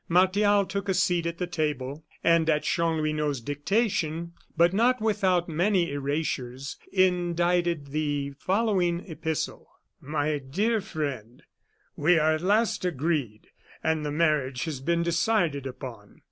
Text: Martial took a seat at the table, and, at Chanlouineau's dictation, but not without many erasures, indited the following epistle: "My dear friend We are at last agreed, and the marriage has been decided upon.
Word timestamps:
Martial 0.09 0.65
took 0.65 0.89
a 0.89 0.95
seat 0.95 1.27
at 1.27 1.37
the 1.37 1.45
table, 1.45 2.03
and, 2.23 2.49
at 2.49 2.63
Chanlouineau's 2.63 3.39
dictation, 3.39 4.33
but 4.57 4.73
not 4.73 4.99
without 4.99 5.47
many 5.47 5.91
erasures, 5.91 6.77
indited 6.91 7.91
the 7.91 8.31
following 8.39 9.01
epistle: 9.07 9.67
"My 9.99 10.39
dear 10.39 10.81
friend 10.81 11.43
We 11.95 12.17
are 12.17 12.33
at 12.33 12.41
last 12.41 12.83
agreed, 12.83 13.49
and 13.83 14.03
the 14.03 14.09
marriage 14.11 14.63
has 14.63 14.79
been 14.79 15.03
decided 15.03 15.67
upon. 15.67 16.19